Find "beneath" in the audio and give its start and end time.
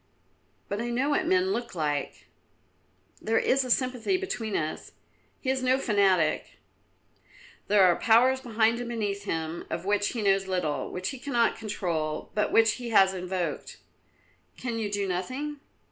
8.89-9.25